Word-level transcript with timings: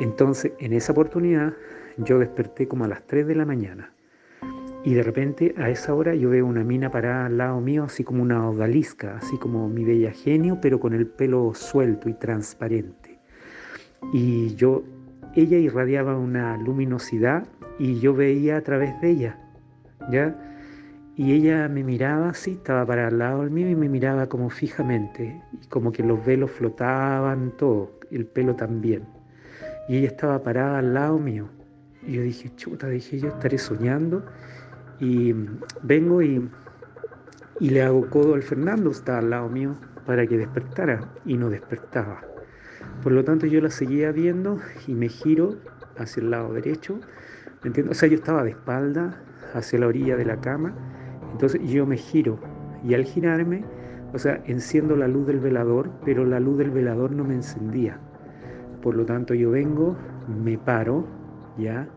Entonces, 0.00 0.52
en 0.58 0.72
esa 0.72 0.92
oportunidad, 0.92 1.54
yo 1.96 2.18
desperté 2.18 2.68
como 2.68 2.84
a 2.84 2.88
las 2.88 3.06
3 3.06 3.26
de 3.26 3.34
la 3.34 3.44
mañana. 3.44 3.92
Y 4.84 4.94
de 4.94 5.02
repente 5.02 5.54
a 5.58 5.70
esa 5.70 5.92
hora 5.94 6.14
yo 6.14 6.30
veo 6.30 6.46
una 6.46 6.62
mina 6.62 6.90
parada 6.90 7.26
al 7.26 7.36
lado 7.36 7.60
mío, 7.60 7.84
así 7.84 8.04
como 8.04 8.22
una 8.22 8.48
odalisca, 8.48 9.16
así 9.16 9.36
como 9.36 9.68
mi 9.68 9.84
bella 9.84 10.12
genio, 10.12 10.58
pero 10.62 10.78
con 10.78 10.94
el 10.94 11.06
pelo 11.06 11.52
suelto 11.52 12.08
y 12.08 12.14
transparente. 12.14 13.18
Y 14.12 14.54
yo, 14.54 14.84
ella 15.34 15.58
irradiaba 15.58 16.16
una 16.16 16.56
luminosidad 16.56 17.46
y 17.78 17.98
yo 17.98 18.14
veía 18.14 18.56
a 18.56 18.62
través 18.62 19.00
de 19.00 19.10
ella, 19.10 19.38
¿ya? 20.10 20.36
Y 21.16 21.32
ella 21.32 21.68
me 21.68 21.82
miraba 21.82 22.28
así, 22.28 22.52
estaba 22.52 22.86
para 22.86 23.08
al 23.08 23.18
lado 23.18 23.42
mío 23.50 23.68
y 23.68 23.74
me 23.74 23.88
miraba 23.88 24.28
como 24.28 24.48
fijamente, 24.48 25.42
y 25.60 25.66
como 25.66 25.90
que 25.90 26.04
los 26.04 26.24
velos 26.24 26.52
flotaban, 26.52 27.52
todo, 27.56 27.98
el 28.12 28.24
pelo 28.26 28.54
también. 28.54 29.17
Y 29.88 29.98
ella 29.98 30.08
estaba 30.08 30.42
parada 30.42 30.78
al 30.78 30.94
lado 30.94 31.18
mío. 31.18 31.48
Y 32.06 32.14
yo 32.14 32.22
dije, 32.22 32.50
chuta, 32.56 32.88
dije, 32.88 33.18
yo 33.18 33.28
estaré 33.28 33.58
soñando. 33.58 34.24
Y 35.00 35.34
vengo 35.82 36.22
y, 36.22 36.48
y 37.60 37.70
le 37.70 37.82
hago 37.82 38.08
codo 38.10 38.34
al 38.34 38.42
Fernando, 38.42 38.90
está 38.90 39.18
al 39.18 39.30
lado 39.30 39.48
mío, 39.48 39.76
para 40.06 40.26
que 40.26 40.36
despertara. 40.36 41.12
Y 41.24 41.36
no 41.36 41.50
despertaba. 41.50 42.22
Por 43.02 43.12
lo 43.12 43.24
tanto, 43.24 43.46
yo 43.46 43.60
la 43.60 43.70
seguía 43.70 44.12
viendo 44.12 44.58
y 44.86 44.94
me 44.94 45.08
giro 45.08 45.56
hacia 45.96 46.22
el 46.22 46.30
lado 46.30 46.52
derecho. 46.52 47.00
¿Me 47.62 47.68
entiendes? 47.68 47.96
O 47.96 47.98
sea, 47.98 48.08
yo 48.08 48.16
estaba 48.16 48.44
de 48.44 48.50
espalda 48.50 49.22
hacia 49.54 49.78
la 49.78 49.86
orilla 49.86 50.16
de 50.16 50.24
la 50.24 50.40
cama 50.40 50.74
entonces 51.32 51.60
yo 51.62 51.86
me 51.86 51.96
giro 51.96 52.38
y 52.84 52.94
al 52.94 53.04
girarme, 53.04 53.64
o 54.12 54.18
sea, 54.18 54.42
enciendo 54.46 54.96
la 54.96 55.08
luz 55.08 55.26
del 55.26 55.40
velador, 55.40 55.90
pero 56.04 56.24
la 56.24 56.40
luz 56.40 56.58
del 56.58 56.70
velador 56.70 57.12
no 57.12 57.24
me 57.24 57.34
encendía. 57.34 58.00
Por 58.82 58.96
lo 58.96 59.04
tanto 59.04 59.34
yo 59.34 59.50
vengo, 59.50 59.96
me 60.42 60.58
paro, 60.58 61.04
¿ya? 61.56 61.88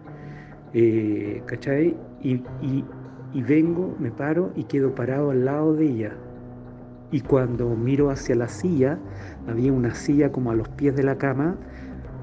Eh, 0.73 1.43
¿Cachai? 1.45 1.95
Y, 2.21 2.43
y 3.33 3.41
vengo, 3.41 3.95
me 3.99 4.11
paro 4.11 4.51
y 4.55 4.65
quedo 4.65 4.93
parado 4.93 5.31
al 5.31 5.45
lado 5.45 5.73
de 5.73 5.85
ella. 5.85 6.11
Y 7.11 7.21
cuando 7.21 7.69
miro 7.75 8.09
hacia 8.09 8.35
la 8.35 8.47
silla, 8.47 8.97
había 9.47 9.73
una 9.73 9.93
silla 9.93 10.31
como 10.31 10.51
a 10.51 10.55
los 10.55 10.69
pies 10.69 10.95
de 10.95 11.03
la 11.03 11.17
cama, 11.17 11.55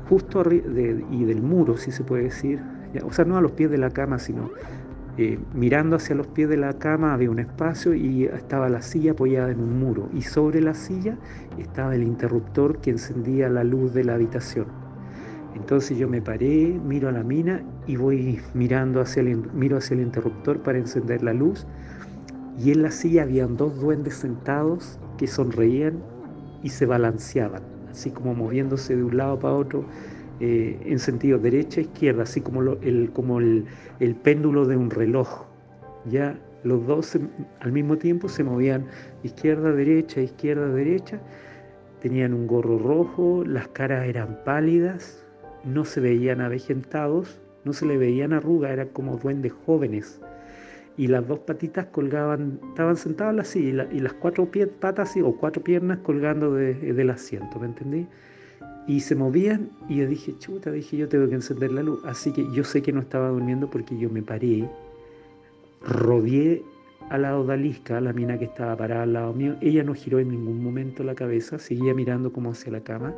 justo 0.08 0.42
y 0.50 1.24
del 1.24 1.42
muro, 1.42 1.76
si 1.76 1.90
se 1.90 2.04
puede 2.04 2.24
decir. 2.24 2.60
O 3.04 3.12
sea, 3.12 3.24
no 3.24 3.36
a 3.36 3.40
los 3.42 3.52
pies 3.52 3.70
de 3.70 3.78
la 3.78 3.90
cama, 3.90 4.18
sino 4.18 4.50
eh, 5.20 5.36
mirando 5.52 5.97
hacia 5.97 6.14
los 6.14 6.28
pies 6.28 6.48
de 6.48 6.56
la 6.56 6.74
cama 6.74 7.12
había 7.12 7.28
un 7.28 7.41
espacio 7.41 7.92
y 7.92 8.27
estaba 8.27 8.69
la 8.69 8.83
silla 8.83 9.11
apoyada 9.11 9.50
en 9.50 9.60
un 9.60 9.80
muro 9.80 10.08
y 10.14 10.22
sobre 10.22 10.60
la 10.60 10.75
silla 10.75 11.19
estaba 11.58 11.97
el 11.97 12.05
interruptor 12.05 12.80
que 12.80 12.91
encendía 12.91 13.48
la 13.48 13.64
luz 13.64 13.92
de 13.92 14.05
la 14.05 14.14
habitación. 14.14 14.66
Entonces 15.56 15.98
yo 15.98 16.08
me 16.08 16.22
paré, 16.22 16.78
miro 16.86 17.08
a 17.08 17.12
la 17.12 17.25
mina 17.25 17.64
y 17.88 17.97
voy 17.97 18.38
mirando 18.55 19.00
hacia 19.00 19.22
el, 19.22 19.38
miro 19.52 19.78
hacia 19.78 19.94
el 19.94 20.02
interruptor 20.02 20.62
para 20.62 20.78
encender 20.78 21.25
la 21.25 21.32
luz 21.32 21.66
y 22.56 22.70
en 22.70 22.82
la 22.82 22.92
silla 22.92 23.22
habían 23.22 23.56
dos 23.56 23.80
duendes 23.80 24.14
sentados 24.14 25.00
que 25.16 25.27
sonreían 25.27 26.00
y 26.62 26.69
se 26.69 26.86
balanceaban, 26.86 27.62
así 27.91 28.12
como 28.12 28.34
moviéndose 28.34 28.94
de 28.94 29.03
un 29.03 29.16
lado 29.16 29.36
para 29.41 29.55
otro 29.55 29.84
eh, 30.41 30.78
en 30.84 31.00
sentido 31.00 31.39
derecha-izquierda, 31.39 32.22
así 32.22 32.41
como, 32.41 32.62
el, 32.62 33.11
como 33.12 33.41
el, 33.41 33.67
péndulo 34.22 34.67
de 34.67 34.77
un 34.77 34.91
reloj. 34.91 35.47
Ya 36.08 36.39
los 36.62 36.86
dos 36.86 37.19
al 37.61 37.72
mismo 37.72 37.98
tiempo 37.98 38.28
se 38.28 38.44
movían 38.44 38.86
izquierda-derecha, 39.25 40.20
izquierda-derecha, 40.20 41.20
tenían 42.00 42.34
un 42.34 42.47
gorro 42.47 42.78
rojo, 42.78 43.42
las 43.44 43.66
caras 43.69 44.06
eran 44.06 44.39
pálidas, 44.44 45.25
no 45.64 45.84
se 45.84 46.00
veían 46.00 46.41
avejentados, 46.41 47.41
no 47.64 47.72
se 47.72 47.86
le 47.86 47.98
veían 47.98 48.33
arrugas, 48.33 48.71
eran 48.71 48.88
como 48.91 49.16
duendes 49.16 49.53
jóvenes. 49.66 50.21
Y 50.97 51.09
las 51.09 51.27
dos 51.27 51.41
patitas 51.41 51.87
colgaban, 51.87 52.60
estaban 52.69 52.97
sentadas 52.97 53.38
así, 53.41 53.71
y, 53.71 53.97
y 53.97 54.00
las 54.00 54.12
cuatro 54.12 54.48
patas 54.78 55.16
o 55.21 55.37
cuatro 55.37 55.65
piernas 55.65 55.98
colgando 55.98 56.54
del 56.54 57.10
asiento, 57.10 57.59
¿me 57.59 57.66
entendí? 57.66 58.06
Y 58.88 59.00
se 59.00 59.15
movían 59.15 59.71
y 59.87 59.97
yo 59.97 60.06
dije, 60.06 60.34
chuta, 60.38 60.72
dije, 60.72 60.97
yo 60.97 61.09
tengo 61.09 61.28
que 61.28 61.34
encender 61.34 61.71
la 61.71 61.82
luz. 61.82 62.00
Así 62.04 62.32
que 62.32 62.50
yo 62.53 62.65
sé 62.65 62.81
que 62.82 62.91
no 62.91 63.00
estaba 63.00 63.28
durmiendo 63.28 63.69
porque 63.69 63.97
yo 63.99 64.09
me 64.09 64.22
paré, 64.22 64.66
rodeé 65.82 66.65
a 67.10 67.19
la 67.19 67.38
odalisca, 67.38 68.00
la 68.00 68.15
mina 68.15 68.38
que 68.38 68.47
estaba 68.47 68.75
parada 68.77 69.03
al 69.03 69.12
lado 69.12 69.34
mío. 69.34 69.56
Ella 69.60 69.84
no 69.84 69.94
giró 69.94 70.19
en 70.19 70.31
ningún 70.31 70.62
momento 70.62 71.04
la 71.04 71.15
cabeza, 71.15 71.59
seguía 71.59 71.93
mirando 71.93 72.32
como 72.32 72.50
hacia 72.50 72.72
la 72.72 72.81
cama. 72.81 73.15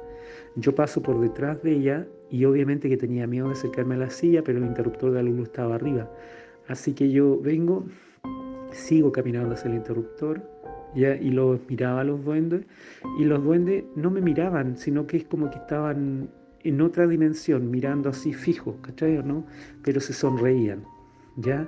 Yo 0.56 0.74
paso 0.74 1.02
por 1.02 1.20
detrás 1.20 1.62
de 1.62 1.72
ella 1.72 2.06
y 2.30 2.44
obviamente 2.44 2.88
que 2.88 2.96
tenía 2.96 3.28
miedo 3.28 3.46
de 3.46 3.52
acercarme 3.52 3.94
a 3.94 3.98
la 3.98 4.10
silla, 4.10 4.42
pero 4.42 4.58
el 4.58 4.64
interruptor 4.64 5.12
de 5.12 5.22
la 5.22 5.30
luz 5.30 5.48
estaba 5.48 5.76
arriba. 5.76 6.10
Así 6.66 6.94
que 6.94 7.12
yo 7.12 7.40
vengo, 7.40 7.84
sigo 8.72 9.12
caminando 9.12 9.54
hacia 9.54 9.70
el 9.70 9.76
interruptor, 9.76 10.42
y 10.94 11.30
los 11.30 11.60
miraba 11.68 12.00
a 12.00 12.04
los 12.04 12.24
duendes 12.24 12.64
y 13.18 13.24
los 13.24 13.42
duendes 13.44 13.84
no 13.94 14.10
me 14.10 14.20
miraban, 14.20 14.76
sino 14.76 15.06
que 15.06 15.18
es 15.18 15.24
como 15.24 15.50
que 15.50 15.58
estaban 15.58 16.28
en 16.62 16.80
otra 16.80 17.06
dimensión, 17.06 17.70
mirando 17.70 18.10
así 18.10 18.32
fijo, 18.32 18.76
¿cachai 18.82 19.22
no? 19.24 19.46
Pero 19.82 20.00
se 20.00 20.12
sonreían, 20.12 20.84
¿ya? 21.36 21.66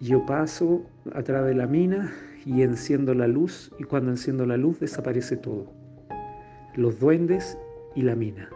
Yo 0.00 0.24
paso 0.24 0.86
a 1.12 1.22
través 1.22 1.50
de 1.50 1.56
la 1.56 1.66
mina 1.66 2.12
y 2.46 2.62
enciendo 2.62 3.12
la 3.12 3.26
luz 3.26 3.70
y 3.78 3.84
cuando 3.84 4.10
enciendo 4.10 4.46
la 4.46 4.56
luz 4.56 4.80
desaparece 4.80 5.36
todo. 5.36 5.72
Los 6.76 7.00
duendes 7.00 7.58
y 7.94 8.02
la 8.02 8.14
mina. 8.14 8.48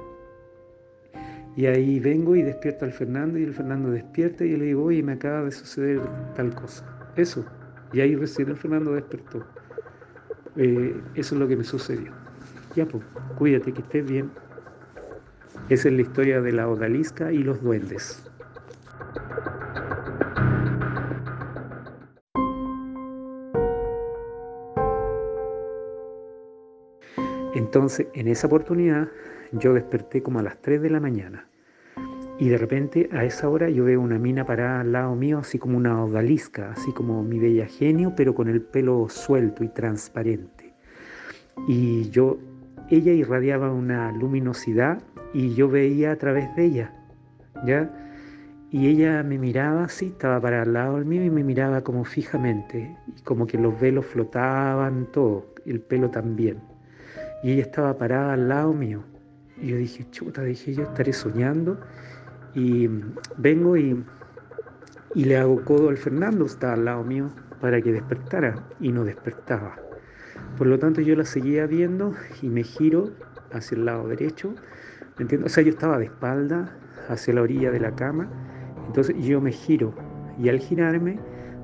Y 1.54 1.66
ahí 1.66 2.00
vengo 2.00 2.34
y 2.34 2.42
despierto 2.42 2.86
al 2.86 2.92
Fernando 2.92 3.38
y 3.38 3.42
el 3.42 3.52
Fernando 3.52 3.90
despierta 3.90 4.44
y 4.44 4.52
yo 4.52 4.56
le 4.56 4.66
digo, 4.66 4.84
oye, 4.84 5.02
me 5.02 5.12
acaba 5.12 5.42
de 5.42 5.50
suceder 5.50 6.00
tal 6.34 6.54
cosa. 6.54 7.01
Eso. 7.16 7.44
Y 7.92 8.00
ahí 8.00 8.16
recién 8.16 8.56
Fernando 8.56 8.92
despertó. 8.92 9.44
Eh, 10.56 11.00
eso 11.14 11.34
es 11.34 11.40
lo 11.40 11.46
que 11.46 11.56
me 11.56 11.64
sucedió. 11.64 12.12
Ya, 12.74 12.86
pues, 12.86 13.04
cuídate, 13.36 13.72
que 13.72 13.82
estés 13.82 14.06
bien. 14.06 14.30
Esa 15.68 15.88
es 15.88 15.94
la 15.94 16.02
historia 16.02 16.40
de 16.40 16.52
la 16.52 16.68
odalisca 16.68 17.32
y 17.32 17.38
los 17.38 17.62
duendes. 17.62 18.22
Entonces, 27.54 28.06
en 28.14 28.28
esa 28.28 28.46
oportunidad, 28.46 29.08
yo 29.52 29.74
desperté 29.74 30.22
como 30.22 30.38
a 30.38 30.42
las 30.42 30.60
3 30.60 30.80
de 30.80 30.90
la 30.90 31.00
mañana. 31.00 31.46
Y 32.42 32.48
de 32.48 32.58
repente 32.58 33.08
a 33.12 33.24
esa 33.24 33.48
hora 33.48 33.70
yo 33.70 33.84
veo 33.84 34.00
una 34.00 34.18
mina 34.18 34.44
parada 34.44 34.80
al 34.80 34.90
lado 34.90 35.14
mío, 35.14 35.38
así 35.38 35.60
como 35.60 35.76
una 35.76 36.02
odalisca, 36.02 36.72
así 36.72 36.90
como 36.90 37.22
mi 37.22 37.38
bella 37.38 37.66
genio, 37.66 38.14
pero 38.16 38.34
con 38.34 38.48
el 38.48 38.60
pelo 38.60 39.06
suelto 39.08 39.62
y 39.62 39.68
transparente. 39.68 40.74
Y 41.68 42.10
yo, 42.10 42.40
ella 42.90 43.12
irradiaba 43.12 43.70
una 43.70 44.10
luminosidad 44.10 45.00
y 45.32 45.54
yo 45.54 45.68
veía 45.68 46.10
a 46.10 46.16
través 46.16 46.52
de 46.56 46.64
ella, 46.64 46.92
¿ya? 47.64 47.88
Y 48.72 48.88
ella 48.88 49.22
me 49.22 49.38
miraba 49.38 49.84
así, 49.84 50.06
estaba 50.06 50.40
para 50.40 50.62
al 50.62 50.72
lado 50.72 50.96
mío 51.04 51.22
y 51.24 51.30
me 51.30 51.44
miraba 51.44 51.82
como 51.82 52.02
fijamente, 52.02 52.96
y 53.16 53.22
como 53.22 53.46
que 53.46 53.56
los 53.56 53.80
velos 53.80 54.06
flotaban, 54.06 55.06
todo, 55.12 55.46
el 55.64 55.78
pelo 55.78 56.10
también. 56.10 56.58
Y 57.44 57.52
ella 57.52 57.62
estaba 57.62 57.96
parada 57.96 58.32
al 58.32 58.48
lado 58.48 58.72
mío. 58.72 59.04
Y 59.60 59.68
yo 59.68 59.76
dije, 59.76 60.04
chuta, 60.10 60.42
dije, 60.42 60.74
yo 60.74 60.82
estaré 60.82 61.12
soñando. 61.12 61.78
Y 62.54 62.88
vengo 63.36 63.76
y, 63.76 64.04
le 65.14 65.36
hago 65.36 65.62
codo 65.64 65.88
al 65.88 65.96
Fernando, 65.96 66.46
está 66.46 66.72
al 66.72 66.84
lado 66.84 67.04
mío, 67.04 67.28
para 67.60 67.80
que 67.80 67.92
despertara 67.92 68.54
y 68.80 68.92
no 68.92 69.04
despertaba. 69.04 69.76
Por 70.56 70.66
lo 70.66 70.78
tanto 70.78 71.00
yo 71.00 71.16
la 71.16 71.24
seguía 71.24 71.66
viendo 71.66 72.14
y 72.40 72.48
me 72.48 72.62
giro 72.62 73.10
hacia 73.52 73.76
el 73.76 73.84
lado 73.84 74.08
derecho. 74.08 74.54
¿me 75.18 75.44
O 75.44 75.48
sea, 75.48 75.62
yo 75.62 75.70
estaba 75.70 75.98
de 75.98 76.06
espalda 76.06 76.76
hacia 77.08 77.34
la 77.34 77.42
orilla 77.42 77.70
de 77.70 77.80
la 77.80 77.94
cama. 77.94 78.28
Entonces 78.86 79.16
yo 79.18 79.40
me 79.40 79.52
giro 79.52 79.94
y 80.38 80.48
al 80.48 80.58
girarme, 80.58 81.18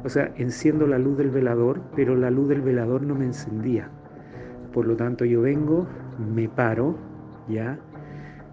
o 0.04 0.08
sea, 0.08 0.32
enciendo 0.36 0.86
la 0.86 0.98
luz 0.98 1.18
del 1.18 1.30
velador, 1.30 1.82
pero 1.96 2.14
la 2.16 2.30
luz 2.30 2.48
del 2.48 2.62
velador 2.62 3.02
no 3.02 3.14
me 3.14 3.24
encendía. 3.24 3.90
Por 4.72 4.86
lo 4.86 4.96
tanto 4.96 5.24
yo 5.24 5.40
vengo, 5.42 5.86
me 6.34 6.48
paro, 6.48 6.96
¿ya? 7.48 7.78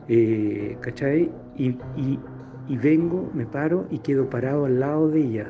Eh, 0.07 0.77
¿Cachai? 0.81 1.31
Y, 1.57 2.77
vengo, 2.77 3.29
me 3.33 3.45
paro 3.45 3.85
y 3.89 3.99
quedo 3.99 4.29
parado 4.29 4.65
al 4.65 4.79
lado 4.79 5.09
de 5.09 5.21
ella. 5.21 5.47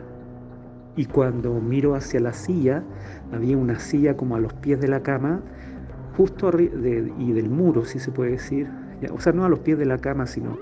Y 0.96 1.06
cuando 1.06 1.60
miro 1.60 1.96
hacia 1.96 2.20
la 2.20 2.34
silla, 2.34 2.84
había 3.34 3.58
una 3.58 3.80
silla 3.80 4.16
como 4.16 4.36
a 4.36 4.40
los 4.40 4.54
pies 4.54 4.80
de 4.80 4.88
la 4.88 5.02
cama, 5.02 5.42
justo 6.16 6.52
de, 6.52 7.12
y 7.18 7.32
del 7.34 7.50
muro, 7.50 7.86
si 7.86 8.00
se 8.00 8.12
puede 8.12 8.32
decir. 8.32 8.70
O 9.12 9.20
sea, 9.20 9.34
no 9.34 9.46
a 9.46 9.50
los 9.50 9.60
pies 9.60 9.78
de 9.78 9.86
la 9.86 9.98
cama, 9.98 10.26
sino 10.26 10.58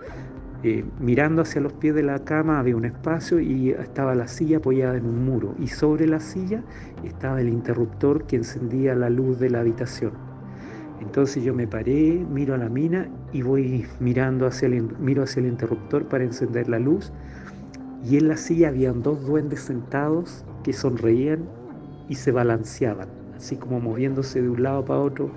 eh, 0.64 0.86
mirando 0.98 1.42
hacia 1.42 1.60
los 1.60 1.74
pies 1.74 1.94
de 1.94 2.04
la 2.04 2.20
cama 2.20 2.58
había 2.58 2.78
un 2.78 2.86
espacio 2.86 3.38
y 3.42 3.72
estaba 3.72 4.16
la 4.16 4.30
silla 4.30 4.58
apoyada 4.58 4.96
en 4.96 5.06
un 5.06 5.26
muro. 5.26 5.56
Y 5.60 5.68
sobre 5.68 6.08
la 6.08 6.22
silla 6.22 6.64
estaba 7.04 7.42
el 7.42 7.50
interruptor 7.50 8.26
que 8.26 8.38
encendía 8.38 8.96
la 8.96 9.10
luz 9.10 9.40
de 9.40 9.50
la 9.50 9.60
habitación. 9.60 10.33
Entonces 11.04 11.44
yo 11.44 11.54
me 11.54 11.68
paré, 11.68 12.26
miro 12.32 12.56
a 12.56 12.58
la 12.58 12.70
mina 12.70 13.10
y 13.34 13.42
voy 13.42 13.86
mirando 14.00 14.48
hacia 14.48 14.68
el, 14.68 14.84
miro 15.00 15.24
hacia 15.24 15.42
el 15.42 15.48
interruptor 15.48 16.06
para 16.08 16.24
encender 16.24 16.70
la 16.70 16.80
luz. 16.80 17.12
Y 18.10 18.18
en 18.18 18.30
la 18.30 18.38
silla 18.38 18.70
habían 18.70 19.04
dos 19.04 19.26
duendes 19.26 19.60
sentados 19.60 20.46
que 20.64 20.72
sonreían 20.72 21.44
y 22.08 22.16
se 22.16 22.32
balanceaban, 22.32 23.10
así 23.36 23.58
como 23.58 23.82
moviéndose 23.82 24.42
de 24.42 24.50
un 24.50 24.64
lado 24.64 24.86
para 24.86 25.02
otro 25.02 25.30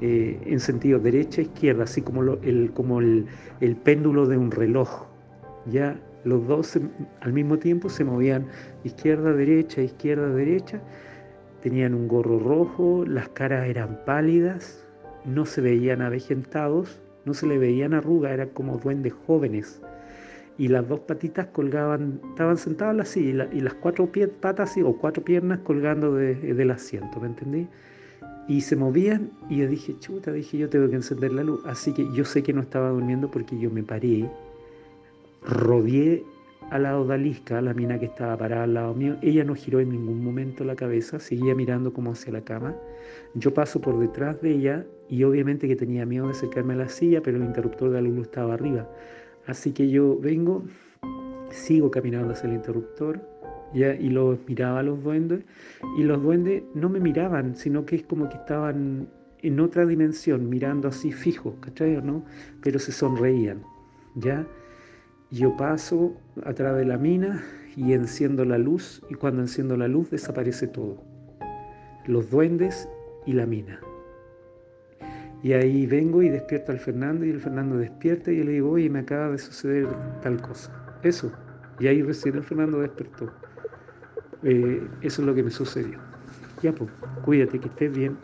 eh, 0.00 0.40
en 0.46 0.60
sentido 0.60 1.00
derecha-izquierda, 1.00 1.84
así 1.84 2.00
como, 2.00 2.22
el, 2.22 2.70
como 2.72 3.00
el, 3.00 3.26
el, 3.60 3.76
péndulo 3.76 4.26
de 4.26 4.38
un 4.38 4.52
reloj. 4.52 5.06
Ya 5.66 6.00
los 6.24 6.46
dos 6.46 6.78
al 7.20 7.32
mismo 7.32 7.58
tiempo 7.58 7.88
se 7.88 8.04
movían 8.04 8.46
izquierda-derecha, 8.84 9.82
izquierda-derecha, 9.82 10.80
tenían 11.60 11.94
un 11.94 12.06
gorro 12.06 12.38
rojo, 12.38 13.04
las 13.04 13.28
caras 13.30 13.66
eran 13.66 14.00
pálidas, 14.06 14.87
no 15.24 15.46
se 15.46 15.60
veían 15.60 16.02
avejentados, 16.02 17.00
no 17.24 17.34
se 17.34 17.46
le 17.46 17.58
veían 17.58 17.94
arrugas, 17.94 18.32
eran 18.32 18.50
como 18.50 18.78
duendes 18.78 19.12
jóvenes. 19.26 19.80
Y 20.56 20.68
las 20.68 20.88
dos 20.88 21.00
patitas 21.00 21.46
colgaban, 21.46 22.20
estaban 22.30 22.56
sentadas 22.56 22.98
así, 23.08 23.28
y, 23.28 23.60
las 23.60 23.74
cuatro 23.74 24.10
patas 24.40 24.74
o 24.84 24.96
cuatro 24.96 25.24
piernas 25.24 25.60
colgando 25.60 26.14
del 26.14 26.70
asiento, 26.70 27.20
¿me 27.20 27.28
entendí? 27.28 27.68
Y 28.48 28.62
se 28.62 28.76
movían 28.76 29.30
y 29.50 29.58
yo 29.58 29.68
dije, 29.68 29.94
chuta, 30.00 30.32
dije, 30.32 30.56
yo 30.56 30.70
tengo 30.70 30.88
que 30.88 30.96
encender 30.96 31.32
la 31.32 31.44
luz. 31.44 31.60
Así 31.66 31.92
que 31.92 32.10
yo 32.14 32.24
sé 32.24 32.42
que 32.42 32.54
no 32.54 32.62
estaba 32.62 32.88
durmiendo 32.88 33.30
porque 33.30 33.58
yo 33.58 33.70
me 33.70 33.82
paré, 33.82 34.28
rodeé 35.42 36.24
a 36.70 36.78
la 36.78 36.98
odalisca, 36.98 37.60
la 37.62 37.74
mina 37.74 37.98
que 37.98 38.06
estaba 38.06 38.36
parada 38.36 38.64
al 38.64 38.74
lado 38.74 38.94
mío. 38.94 39.16
Ella 39.22 39.44
no 39.44 39.54
giró 39.54 39.80
en 39.80 39.90
ningún 39.90 40.22
momento 40.22 40.64
la 40.64 40.76
cabeza, 40.76 41.18
seguía 41.18 41.54
mirando 41.54 41.92
como 41.92 42.12
hacia 42.12 42.32
la 42.32 42.42
cama. 42.42 42.74
Yo 43.34 43.54
paso 43.54 43.80
por 43.80 43.98
detrás 43.98 44.40
de 44.42 44.52
ella 44.52 44.86
y 45.08 45.24
obviamente 45.24 45.66
que 45.66 45.76
tenía 45.76 46.04
miedo 46.04 46.26
de 46.26 46.32
acercarme 46.32 46.74
a 46.74 46.76
la 46.76 46.88
silla, 46.88 47.22
pero 47.22 47.38
el 47.38 47.44
interruptor 47.44 47.90
de 47.90 48.02
la 48.02 48.08
luz 48.08 48.26
estaba 48.26 48.54
arriba. 48.54 48.88
Así 49.46 49.72
que 49.72 49.88
yo 49.88 50.18
vengo, 50.18 50.64
sigo 51.50 51.90
caminando 51.90 52.34
hacia 52.34 52.48
el 52.48 52.56
interruptor 52.56 53.20
y 53.74 54.08
los 54.08 54.38
miraba 54.46 54.80
a 54.80 54.82
los 54.82 55.02
duendes 55.02 55.44
y 55.98 56.02
los 56.02 56.22
duendes 56.22 56.62
no 56.74 56.88
me 56.88 57.00
miraban, 57.00 57.54
sino 57.56 57.84
que 57.84 57.96
es 57.96 58.02
como 58.02 58.28
que 58.28 58.36
estaban 58.36 59.08
en 59.40 59.60
otra 59.60 59.86
dimensión, 59.86 60.48
mirando 60.48 60.88
así 60.88 61.12
fijo, 61.12 61.56
¿cachai? 61.60 62.02
¿no? 62.02 62.24
Pero 62.62 62.78
se 62.78 62.92
sonreían, 62.92 63.62
¿ya? 64.16 64.46
Yo 65.30 65.54
paso 65.58 66.16
a 66.44 66.54
través 66.54 66.80
de 66.80 66.86
la 66.86 66.96
mina 66.96 67.44
y 67.76 67.92
enciendo 67.92 68.46
la 68.46 68.56
luz 68.56 69.02
y 69.10 69.14
cuando 69.14 69.42
enciendo 69.42 69.76
la 69.76 69.86
luz 69.86 70.10
desaparece 70.10 70.66
todo. 70.68 71.02
Los 72.06 72.30
duendes 72.30 72.88
y 73.26 73.34
la 73.34 73.44
mina. 73.44 73.78
Y 75.42 75.52
ahí 75.52 75.86
vengo 75.86 76.22
y 76.22 76.30
despierto 76.30 76.72
al 76.72 76.78
Fernando 76.78 77.26
y 77.26 77.30
el 77.30 77.40
Fernando 77.40 77.76
despierta 77.76 78.32
y 78.32 78.38
yo 78.38 78.44
le 78.44 78.52
digo, 78.52 78.70
oye, 78.70 78.88
me 78.88 79.00
acaba 79.00 79.30
de 79.30 79.38
suceder 79.38 79.86
tal 80.22 80.40
cosa. 80.40 80.72
Eso. 81.02 81.30
Y 81.78 81.88
ahí 81.88 82.02
recién 82.02 82.36
el 82.36 82.42
Fernando 82.42 82.80
despertó. 82.80 83.30
Eh, 84.42 84.82
eso 85.02 85.22
es 85.22 85.26
lo 85.26 85.34
que 85.34 85.42
me 85.42 85.50
sucedió. 85.50 85.98
Ya, 86.62 86.72
pues, 86.72 86.90
cuídate, 87.24 87.60
que 87.60 87.68
estés 87.68 87.94
bien. 87.94 88.16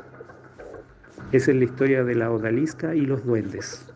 Esa 1.32 1.50
es 1.50 1.56
la 1.58 1.64
historia 1.64 2.02
de 2.02 2.14
la 2.14 2.30
odalisca 2.30 2.94
y 2.94 3.02
los 3.02 3.24
duendes. 3.24 3.93